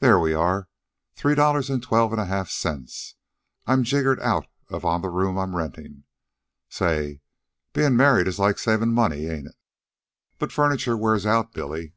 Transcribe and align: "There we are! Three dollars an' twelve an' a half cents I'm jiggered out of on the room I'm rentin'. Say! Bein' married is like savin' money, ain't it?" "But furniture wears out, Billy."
"There 0.00 0.20
we 0.20 0.34
are! 0.34 0.68
Three 1.14 1.34
dollars 1.34 1.70
an' 1.70 1.80
twelve 1.80 2.12
an' 2.12 2.18
a 2.18 2.26
half 2.26 2.50
cents 2.50 3.14
I'm 3.66 3.84
jiggered 3.84 4.20
out 4.20 4.48
of 4.68 4.84
on 4.84 5.00
the 5.00 5.08
room 5.08 5.38
I'm 5.38 5.56
rentin'. 5.56 6.04
Say! 6.68 7.22
Bein' 7.72 7.96
married 7.96 8.26
is 8.28 8.38
like 8.38 8.58
savin' 8.58 8.92
money, 8.92 9.28
ain't 9.28 9.46
it?" 9.46 9.56
"But 10.38 10.52
furniture 10.52 10.94
wears 10.94 11.24
out, 11.24 11.54
Billy." 11.54 11.94